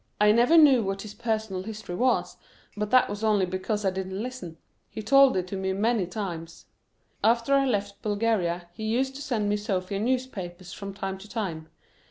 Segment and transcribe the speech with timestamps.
[0.19, 2.35] I never knew what his personal history was,
[2.75, 4.57] but that was only because I didn't listen;
[4.89, 6.65] he told it to me many times.
[7.23, 11.69] After I left Bulgaria he used to send me Sofia newspapers from time to time.